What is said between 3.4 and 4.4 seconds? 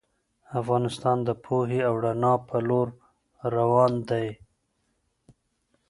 روان دی.